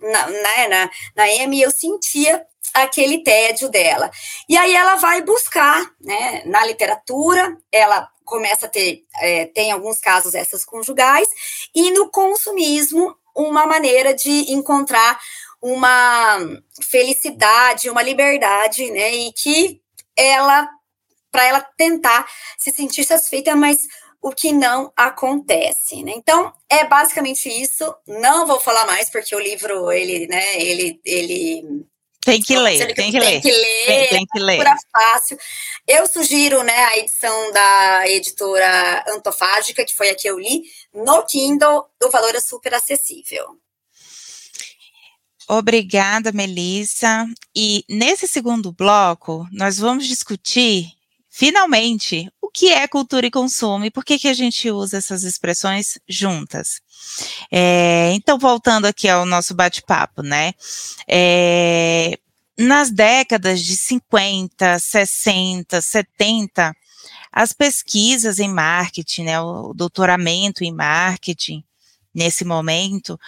[0.00, 4.10] na, na, né, na, na Emma e eu sentia aquele tédio dela.
[4.48, 10.00] E aí ela vai buscar, né, na literatura, ela começa a ter, é, tem alguns
[10.00, 11.28] casos essas conjugais,
[11.72, 15.20] e no consumismo, uma maneira de encontrar
[15.64, 16.38] uma
[16.82, 19.14] felicidade, uma liberdade, né?
[19.14, 19.80] E que
[20.14, 20.68] ela,
[21.32, 23.88] para ela tentar se sentir satisfeita, mas
[24.20, 26.12] o que não acontece, né?
[26.16, 27.94] Então, é basicamente isso.
[28.06, 31.86] Não vou falar mais porque o livro ele, né, ele ele
[32.20, 33.40] tem que ler, tem que, tem ler.
[33.40, 33.86] que ler.
[33.86, 34.60] Tem, tem que ler.
[34.66, 35.38] É fácil.
[35.88, 41.24] Eu sugiro, né, a edição da editora Antofágica, que foi a que eu li, no
[41.24, 43.58] Kindle, o valor é super acessível.
[45.48, 47.26] Obrigada, Melissa.
[47.54, 50.90] E nesse segundo bloco, nós vamos discutir,
[51.28, 55.22] finalmente, o que é cultura e consumo e por que, que a gente usa essas
[55.22, 56.80] expressões juntas.
[57.50, 60.52] É, então, voltando aqui ao nosso bate-papo, né?
[61.06, 62.18] É,
[62.58, 66.74] nas décadas de 50, 60, 70,
[67.32, 71.64] as pesquisas em marketing, né, o doutoramento em marketing,
[72.14, 73.18] nesse momento,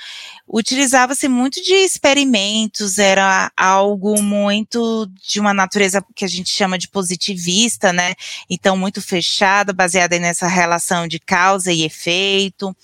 [0.47, 6.89] utilizava-se muito de experimentos, era algo muito de uma natureza que a gente chama de
[6.89, 8.15] positivista, né?
[8.49, 12.75] Então, muito fechada, baseada nessa relação de causa e efeito.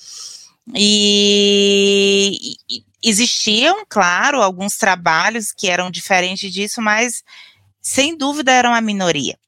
[0.74, 7.22] E, e existiam, claro, alguns trabalhos que eram diferentes disso, mas
[7.80, 9.38] sem dúvida eram a minoria.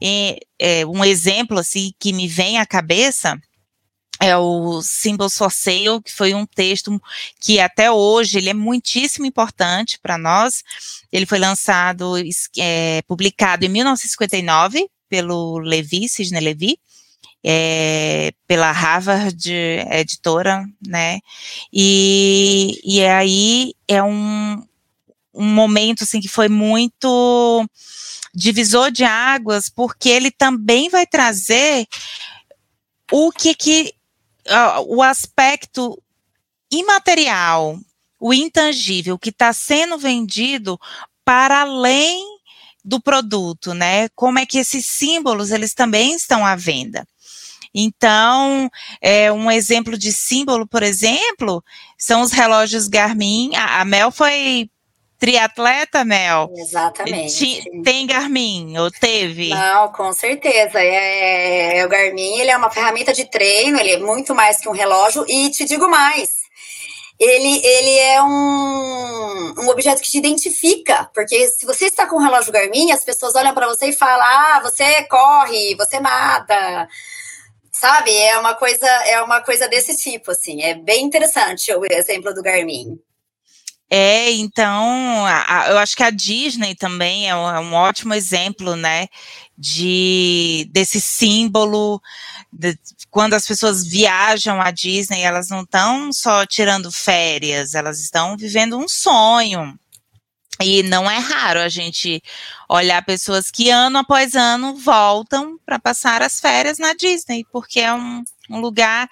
[0.00, 3.38] E, é, um exemplo assim que me vem à cabeça
[4.20, 7.00] é o Symbols for Sale, que foi um texto
[7.40, 10.62] que até hoje ele é muitíssimo importante para nós.
[11.10, 12.14] Ele foi lançado,
[12.58, 16.78] é, publicado em 1959 pelo Levi, Sidney Levi,
[17.42, 19.50] é, pela Harvard
[19.90, 21.18] Editora, né?
[21.72, 24.62] E, e aí é um,
[25.32, 27.66] um momento assim que foi muito
[28.34, 31.86] divisor de águas, porque ele também vai trazer
[33.10, 33.94] o que que
[34.50, 36.00] uh, o aspecto
[36.70, 37.78] imaterial,
[38.18, 40.78] o intangível que está sendo vendido
[41.24, 42.24] para além
[42.84, 44.08] do produto, né?
[44.10, 47.06] Como é que esses símbolos eles também estão à venda?
[47.74, 48.68] Então,
[49.00, 51.62] é, um exemplo de símbolo, por exemplo,
[51.96, 53.54] são os relógios Garmin.
[53.54, 54.68] A, a Mel foi
[55.20, 56.50] triatleta, Mel?
[56.56, 57.62] Exatamente.
[57.84, 59.50] Tem Garmin, ou teve?
[59.50, 60.80] Não, com certeza.
[60.80, 64.68] É, é, o Garmin ele é uma ferramenta de treino, ele é muito mais que
[64.68, 66.40] um relógio, e te digo mais.
[67.18, 72.22] Ele, ele é um, um objeto que te identifica, porque se você está com um
[72.22, 76.88] relógio Garmin, as pessoas olham para você e falam: ah, você corre, você nada,
[77.70, 78.16] sabe?
[78.16, 80.62] É uma coisa, é uma coisa desse tipo, assim.
[80.62, 82.98] É bem interessante o exemplo do Garmin.
[83.92, 88.14] É, então, a, a, eu acho que a Disney também é um, é um ótimo
[88.14, 89.08] exemplo, né,
[89.58, 92.00] de desse símbolo,
[92.52, 92.78] de,
[93.10, 98.78] quando as pessoas viajam à Disney, elas não estão só tirando férias, elas estão vivendo
[98.78, 99.76] um sonho.
[100.62, 102.22] E não é raro a gente
[102.68, 107.92] olhar pessoas que ano após ano voltam para passar as férias na Disney, porque é
[107.92, 109.08] um, um lugar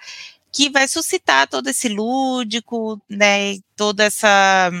[0.51, 4.71] que vai suscitar todo esse lúdico, né, toda essa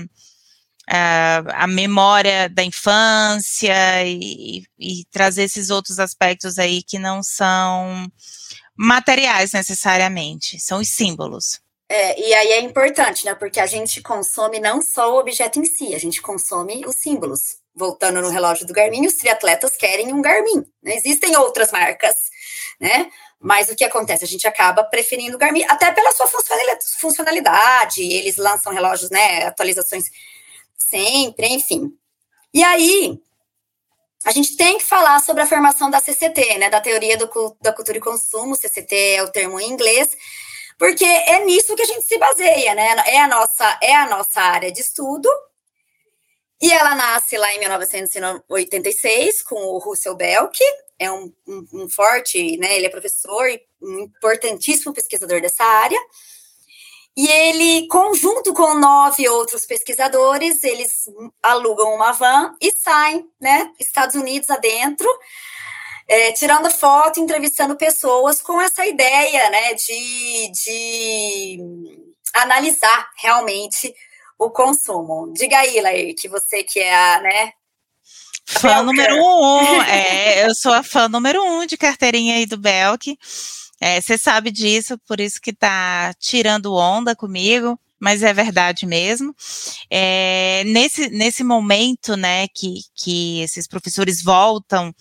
[0.89, 8.11] a, a memória da infância e, e, trazer esses outros aspectos aí que não são
[8.75, 11.59] materiais necessariamente, são os símbolos.
[11.87, 13.33] É, e aí é importante, né?
[13.33, 17.57] Porque a gente consome não só o objeto em si, a gente consome os símbolos.
[17.75, 20.65] Voltando no relógio do Garmin, os triatletas querem um Garmin.
[20.83, 20.95] Né?
[20.95, 22.15] Existem outras marcas,
[22.79, 23.09] né?
[23.39, 24.23] Mas o que acontece?
[24.23, 26.27] A gente acaba preferindo o Garmin, até pela sua
[26.99, 28.01] funcionalidade.
[28.01, 29.45] Eles lançam relógios, né?
[29.45, 30.05] Atualizações
[30.77, 31.93] sempre, enfim.
[32.53, 33.17] E aí,
[34.25, 36.69] a gente tem que falar sobre a formação da CCT, né?
[36.69, 38.55] Da teoria do, da cultura e consumo.
[38.55, 40.09] CCT é o termo em inglês,
[40.77, 42.95] porque é nisso que a gente se baseia, né?
[43.07, 45.29] É a nossa, é a nossa área de estudo.
[46.61, 50.59] E ela nasce lá em 1986 com o Russell Belk,
[50.99, 52.75] é um, um, um, forte, né?
[52.75, 55.99] Ele é professor e um importantíssimo pesquisador dessa área.
[57.15, 61.05] E ele, conjunto com nove outros pesquisadores, eles
[61.41, 63.71] alugam uma van e saem, né?
[63.79, 65.07] Estados Unidos adentro,
[66.07, 69.73] é, tirando foto, entrevistando pessoas com essa ideia, né?
[69.73, 71.59] De, de
[72.33, 73.93] analisar realmente
[74.37, 75.33] o consumo.
[75.33, 77.53] Diga aí, Lair, que você que é a, né,
[78.51, 83.15] Fã número um, é, eu sou a fã número um de carteirinha aí do Belk.
[84.01, 89.35] Você é, sabe disso, por isso que tá tirando onda comigo, mas é verdade mesmo.
[89.89, 94.93] É, nesse, nesse momento, né, que, que esses professores voltam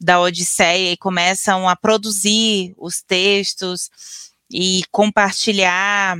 [0.00, 3.88] da Odisseia e começam a produzir os textos
[4.50, 6.18] e compartilhar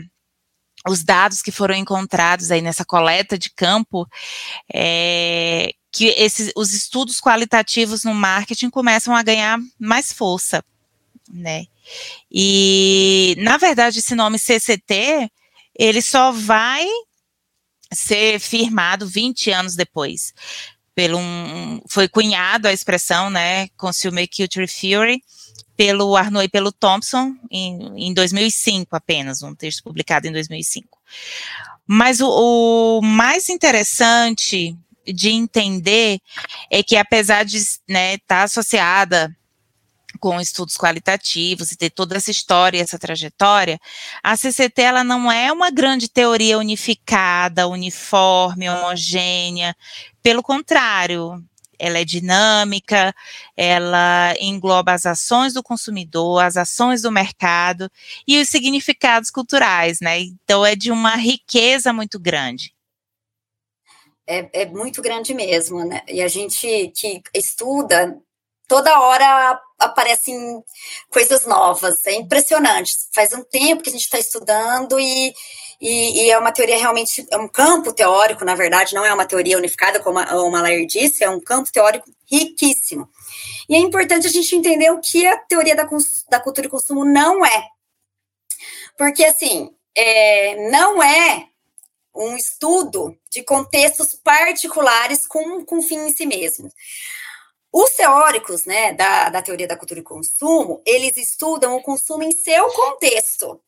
[0.89, 4.07] os dados que foram encontrados aí nessa coleta de campo,
[4.73, 10.63] é, que esses, os estudos qualitativos no marketing começam a ganhar mais força,
[11.27, 11.65] né?
[12.31, 15.31] E, na verdade, esse nome CCT,
[15.75, 16.87] ele só vai
[17.91, 20.35] ser firmado 20 anos depois.
[20.95, 25.23] Pelo um, foi cunhado a expressão, né, Consumer Culture Theory,
[25.79, 30.99] pelo Arnaud e pelo Thompson, em, em 2005 apenas, um texto publicado em 2005.
[31.87, 32.29] Mas o,
[32.99, 34.77] o mais interessante
[35.07, 36.21] de entender
[36.71, 39.35] é que apesar de estar né, tá associada
[40.17, 43.79] com estudos qualitativos e ter toda essa história, essa trajetória,
[44.23, 49.77] a CCT ela não é uma grande teoria unificada, uniforme, homogênea.
[50.23, 51.43] Pelo contrário,
[51.79, 53.15] ela é dinâmica,
[53.57, 57.91] ela engloba as ações do consumidor, as ações do mercado
[58.27, 60.21] e os significados culturais, né?
[60.21, 62.76] Então é de uma riqueza muito grande.
[64.27, 66.03] É, é muito grande mesmo, né?
[66.09, 68.21] E a gente que estuda
[68.69, 70.63] toda hora aparecem
[71.11, 72.93] coisas novas, é impressionante.
[73.15, 75.33] Faz um tempo que a gente está estudando e,
[75.81, 79.27] e, e, é uma teoria realmente, é um campo teórico, na verdade, não é uma
[79.27, 83.09] teoria unificada, como a, como a Lair disse, é um campo teórico riquíssimo.
[83.69, 85.87] E é importante a gente entender o que a teoria da,
[86.31, 87.69] da cultura e consumo não é.
[88.97, 91.49] Porque, assim, é, não é
[92.17, 96.71] um estudo de contextos particulares com, com fim em si mesmo.
[97.73, 102.33] Os teóricos né, da, da teoria da cultura e consumo, eles estudam o consumo em
[102.33, 103.61] seu contexto.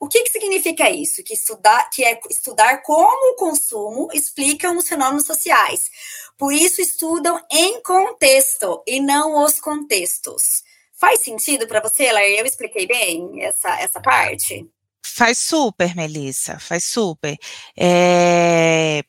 [0.00, 1.22] O que, que significa isso?
[1.22, 5.90] Que, estudar, que é estudar como o consumo explica os fenômenos sociais.
[6.36, 10.62] Por isso, estudam em contexto e não os contextos.
[10.94, 12.38] Faz sentido para você, Lair?
[12.38, 14.68] Eu expliquei bem essa, essa parte?
[15.16, 17.38] Faz super, Melissa, faz super.
[17.78, 19.04] É,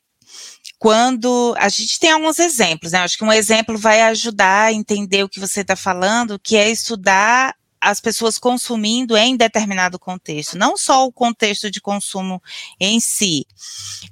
[0.78, 3.00] quando a gente tem alguns exemplos, né?
[3.00, 6.70] Acho que um exemplo vai ajudar a entender o que você está falando, que é
[6.70, 12.40] estudar as pessoas consumindo em determinado contexto, não só o contexto de consumo
[12.78, 13.44] em si.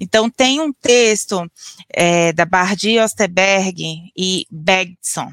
[0.00, 1.48] Então, tem um texto
[1.88, 5.32] é, da Bardi Osterberg e Begson,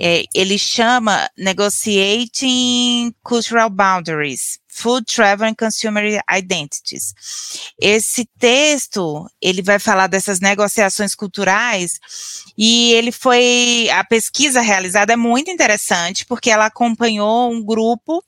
[0.00, 7.14] é, ele chama Negotiating Cultural Boundaries, Food, Travel and Consumer Identities.
[7.78, 12.00] Esse texto, ele vai falar dessas negociações culturais
[12.56, 18.24] e ele foi, a pesquisa realizada é muito interessante porque ela acompanhou um grupo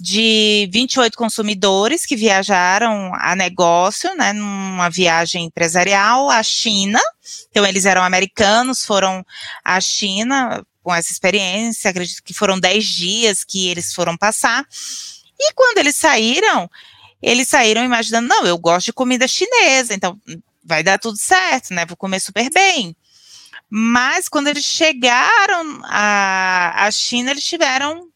[0.00, 6.98] de 28 consumidores que viajaram a negócio, né, numa viagem empresarial à China.
[7.50, 9.24] Então, eles eram americanos, foram
[9.62, 14.66] à China com essa experiência, acredito que foram 10 dias que eles foram passar.
[15.38, 16.70] E quando eles saíram,
[17.22, 20.20] eles saíram imaginando, não, eu gosto de comida chinesa, então
[20.62, 21.84] vai dar tudo certo, né?
[21.86, 22.96] Vou comer super bem.
[23.68, 28.08] Mas quando eles chegaram à, à China, eles tiveram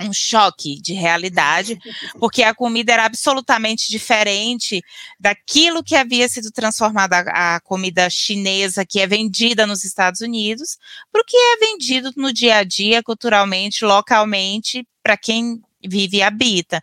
[0.00, 1.78] um choque de realidade,
[2.18, 4.82] porque a comida era absolutamente diferente
[5.18, 10.78] daquilo que havia sido transformada a, comida chinesa que é vendida nos Estados Unidos,
[11.12, 16.22] para o que é vendido no dia a dia, culturalmente, localmente, para quem vive e
[16.22, 16.80] habita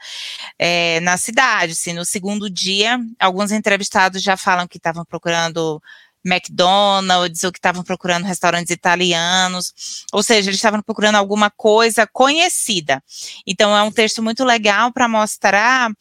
[0.58, 1.76] é, na cidade.
[1.76, 5.82] Se no segundo dia, alguns entrevistados já falam que estavam procurando
[6.26, 13.02] McDonald's ou que estavam procurando restaurantes italianos, ou seja, eles estavam procurando alguma coisa conhecida.
[13.46, 15.92] Então é um texto muito legal para mostrar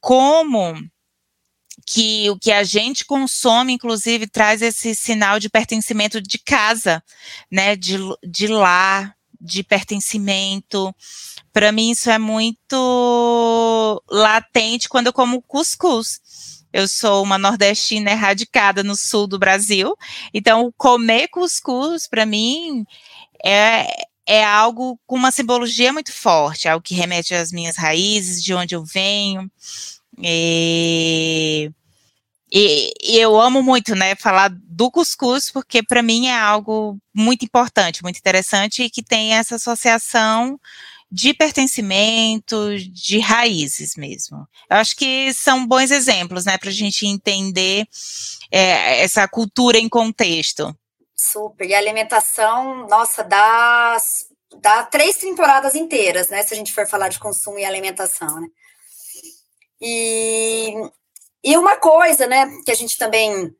[0.00, 0.74] como
[1.86, 7.02] que o que a gente consome, inclusive, traz esse sinal de pertencimento de casa,
[7.50, 10.94] né, de, de lar, de pertencimento.
[11.52, 16.20] Para mim, isso é muito latente quando eu como cuscuz.
[16.72, 19.96] Eu sou uma nordestina erradicada no sul do Brasil,
[20.32, 22.84] então comer cuscuz para mim
[23.44, 23.86] é,
[24.24, 28.76] é algo com uma simbologia muito forte, algo que remete às minhas raízes, de onde
[28.76, 29.50] eu venho.
[30.22, 31.72] E,
[32.52, 37.44] e, e eu amo muito, né, falar do cuscuz, porque para mim é algo muito
[37.44, 40.58] importante, muito interessante e que tem essa associação
[41.12, 44.46] de pertencimento, de raízes mesmo.
[44.70, 47.86] Eu acho que são bons exemplos, né, para a gente entender
[48.50, 50.74] é, essa cultura em contexto.
[51.16, 51.68] Super.
[51.68, 53.96] E a alimentação, nossa, dá,
[54.60, 58.48] dá três temporadas inteiras, né, se a gente for falar de consumo e alimentação, né.
[59.82, 60.74] E,
[61.42, 63.54] e uma coisa, né, que a gente também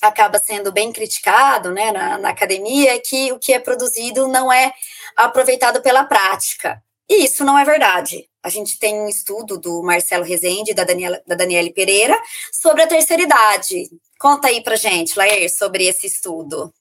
[0.00, 4.52] acaba sendo bem criticado né, na, na, academia é que o que é produzido não
[4.52, 4.72] é
[5.16, 6.82] aproveitado pela prática.
[7.08, 8.28] E isso não é verdade.
[8.42, 12.16] A gente tem um estudo do Marcelo Rezende e da, Daniela, da Daniele Pereira
[12.52, 13.90] sobre a terceira idade.
[14.18, 16.72] Conta aí pra gente, Laer, sobre esse estudo.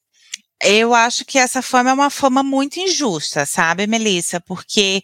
[0.61, 4.39] Eu acho que essa forma é uma forma muito injusta, sabe, Melissa?
[4.41, 5.01] Porque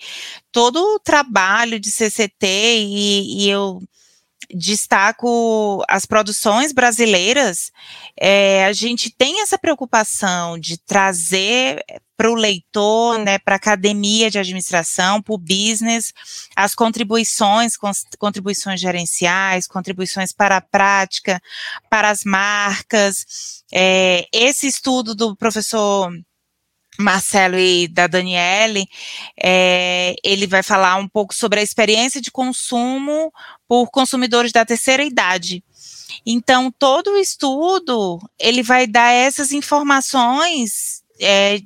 [0.51, 3.79] todo o trabalho de CCT, e, e eu
[4.53, 7.71] destaco as produções brasileiras,
[8.19, 11.83] é, a gente tem essa preocupação de trazer
[12.17, 16.13] para o leitor, né, para a academia de administração, para o business,
[16.55, 17.73] as contribuições,
[18.17, 21.41] contribuições gerenciais, contribuições para a prática,
[21.89, 23.63] para as marcas.
[23.71, 26.09] É, esse estudo do professor
[26.97, 28.87] Marcelo e da Daniele,
[29.41, 33.31] é, ele vai falar um pouco sobre a experiência de consumo
[33.67, 35.63] por consumidores da terceira idade.
[36.25, 41.59] Então, todo o estudo, ele vai dar essas informações é,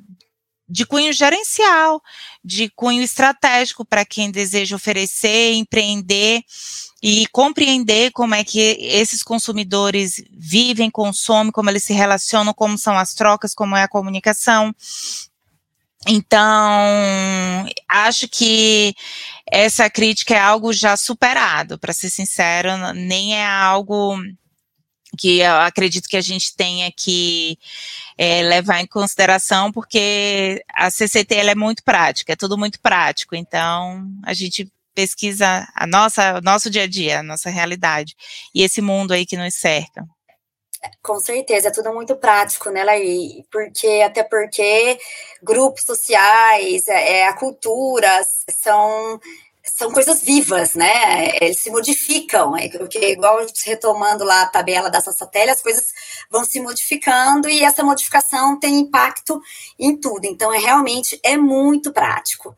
[0.68, 2.02] de cunho gerencial,
[2.44, 6.42] de cunho estratégico para quem deseja oferecer, empreender
[7.02, 12.98] e compreender como é que esses consumidores vivem, consomem, como eles se relacionam, como são
[12.98, 14.74] as trocas, como é a comunicação.
[16.08, 18.96] Então, acho que
[19.46, 24.18] essa crítica é algo já superado, para ser sincero, nem é algo
[25.20, 27.59] que eu acredito que a gente tenha que
[28.17, 34.07] é, levar em consideração, porque a CCT é muito prática, é tudo muito prático, então
[34.24, 38.15] a gente pesquisa a nossa, o nosso dia a dia, a nossa realidade,
[38.55, 40.05] e esse mundo aí que nos cerca.
[41.03, 43.43] Com certeza, é tudo muito prático, né, Laí?
[43.51, 44.97] Porque, até porque
[45.43, 48.09] grupos sociais, é, é, a cultura
[48.49, 49.20] são,
[49.76, 51.36] são coisas vivas, né?
[51.41, 55.86] Eles se modificam, é, porque, igual retomando lá a tabela da Sassatelli, as coisas
[56.30, 59.41] vão se modificando e essa modificação tem impacto
[59.78, 60.26] em tudo.
[60.26, 62.55] Então, é realmente é muito prático.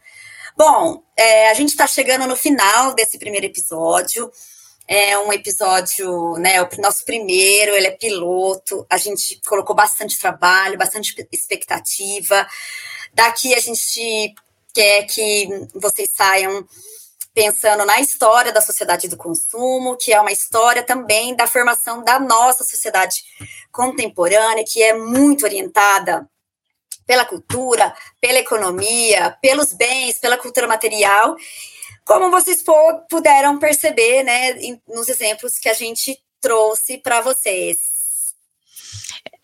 [0.55, 4.32] Bom, é, a gente está chegando no final desse primeiro episódio.
[4.88, 6.62] É um episódio, né?
[6.62, 8.86] O nosso primeiro, ele é piloto.
[8.89, 12.45] A gente colocou bastante trabalho, bastante expectativa.
[13.14, 14.34] Daqui a gente
[14.74, 16.68] quer que vocês saiam
[17.34, 22.20] pensando na história da sociedade do consumo, que é uma história também da formação da
[22.20, 23.24] nossa sociedade
[23.72, 26.28] contemporânea, que é muito orientada
[27.06, 31.36] pela cultura, pela economia, pelos bens, pela cultura material
[32.06, 32.64] como vocês
[33.10, 34.54] puderam perceber, né,
[34.88, 37.78] nos exemplos que a gente trouxe para vocês.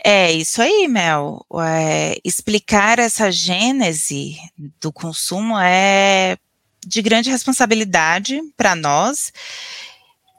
[0.04, 1.46] É isso aí, Mel.
[1.62, 4.38] É, explicar essa gênese
[4.80, 6.38] do consumo é
[6.86, 9.32] de grande responsabilidade para nós,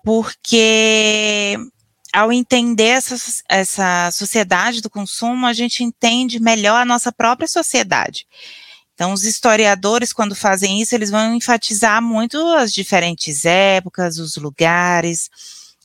[0.04, 1.56] porque
[2.12, 3.16] ao entender essa,
[3.48, 8.26] essa sociedade do consumo, a gente entende melhor a nossa própria sociedade.
[8.94, 15.30] Então, os historiadores, quando fazem isso, eles vão enfatizar muito as diferentes épocas, os lugares,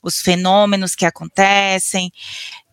[0.01, 2.11] os fenômenos que acontecem,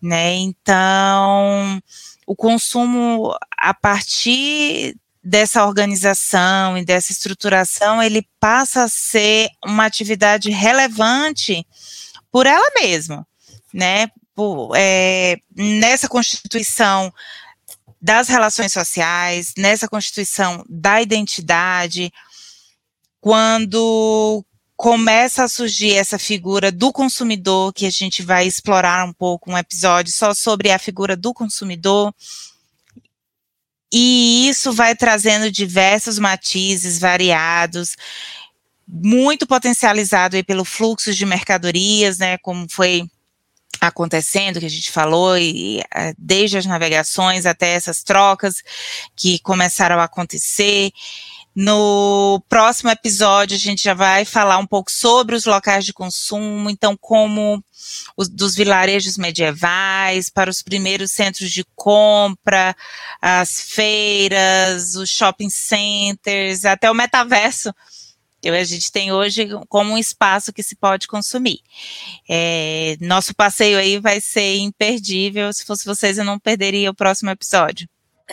[0.01, 0.33] né?
[0.35, 1.79] Então,
[2.25, 10.49] o consumo, a partir dessa organização e dessa estruturação, ele passa a ser uma atividade
[10.49, 11.65] relevante
[12.31, 13.27] por ela mesma,
[13.73, 14.07] né?
[14.33, 17.13] Por, é, nessa Constituição
[18.01, 22.11] das relações sociais, nessa constituição da identidade,
[23.19, 24.43] quando
[24.75, 29.57] começa a surgir essa figura do consumidor, que a gente vai explorar um pouco um
[29.57, 32.11] episódio só sobre a figura do consumidor.
[33.93, 37.95] E isso vai trazendo diversos matizes variados,
[38.87, 43.03] muito potencializado pelo fluxo de mercadorias, né, como foi
[43.81, 48.55] acontecendo, que a gente falou, e, eh, desde as navegações até essas trocas
[49.15, 50.91] que começaram a acontecer.
[51.53, 56.69] No próximo episódio, a gente já vai falar um pouco sobre os locais de consumo,
[56.69, 57.61] então, como
[58.15, 62.73] os, dos vilarejos medievais, para os primeiros centros de compra,
[63.21, 67.73] as feiras, os shopping centers, até o metaverso,
[68.49, 71.59] a gente tem hoje como um espaço que se pode consumir.
[72.29, 75.53] É, nosso passeio aí vai ser imperdível.
[75.53, 77.87] Se fosse vocês, eu não perderia o próximo episódio.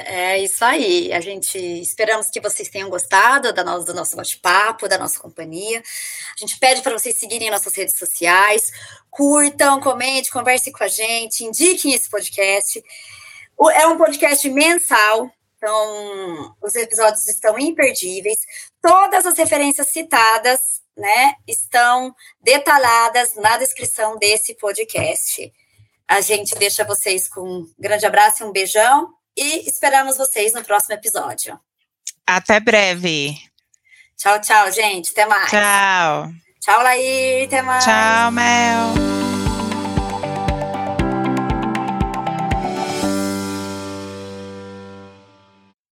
[0.06, 1.12] É isso aí.
[1.12, 5.80] A gente esperamos que vocês tenham gostado da nosso, do nosso bate-papo, da nossa companhia.
[5.80, 8.70] A gente pede para vocês seguirem nossas redes sociais,
[9.10, 12.82] curtam, comentem, conversem com a gente, indiquem esse podcast.
[13.74, 18.38] É um podcast mensal, então, os episódios estão imperdíveis.
[18.80, 20.60] Todas as referências citadas,
[20.96, 25.52] né, estão detalhadas na descrição desse podcast.
[26.06, 30.64] A gente deixa vocês com um grande abraço e um beijão e esperamos vocês no
[30.64, 31.58] próximo episódio.
[32.26, 33.36] Até breve.
[34.16, 35.12] Tchau, tchau, gente.
[35.12, 35.50] Até mais.
[35.50, 36.30] Tchau.
[36.60, 37.44] Tchau, Laí.
[37.44, 37.84] Até mais.
[37.84, 39.17] Tchau, Mel.